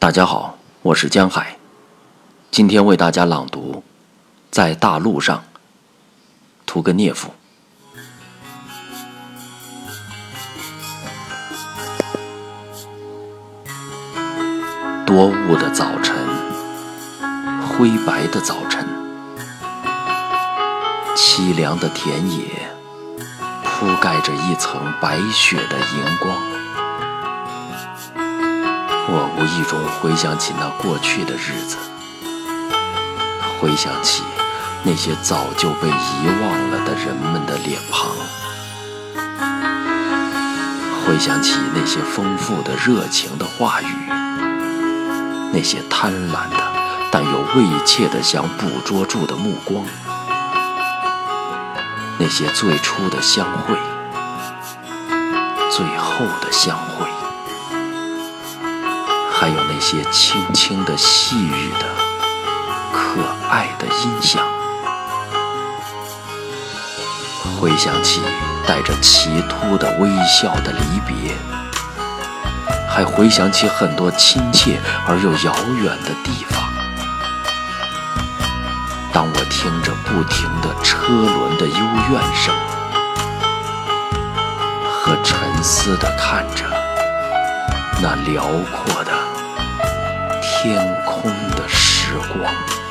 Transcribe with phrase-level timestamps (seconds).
[0.00, 1.56] 大家好，我是江海，
[2.52, 3.82] 今天为大家朗读
[4.48, 5.36] 《在大路上》，
[6.64, 7.32] 屠格涅夫。
[15.04, 16.16] 多雾的早晨，
[17.68, 18.86] 灰白的早晨，
[21.16, 22.44] 凄凉的田野
[23.64, 26.57] 铺盖着一层白雪的荧光。
[29.10, 31.78] 我无意中回想起那过去的日子，
[33.58, 34.22] 回想起
[34.82, 38.10] 那些早就被遗忘了的人们的脸庞，
[41.06, 43.86] 回想起那些丰富的热情的话语，
[45.54, 46.62] 那些贪婪的
[47.10, 49.86] 但又畏怯的想捕捉住的目光，
[52.18, 53.74] 那些最初的相会，
[55.70, 57.08] 最后的相会。
[59.40, 61.86] 还有那些轻轻的、细语的、
[62.92, 64.44] 可爱的音响，
[67.56, 68.20] 回想起
[68.66, 71.36] 带着奇突的微笑的离别，
[72.90, 76.60] 还回想起很多亲切而又遥远的地方。
[79.12, 81.78] 当我听着不停的车轮的幽
[82.10, 82.52] 怨声，
[84.90, 86.64] 和沉思的看着
[88.00, 89.12] 那辽阔的。
[90.40, 92.87] 天空的时光。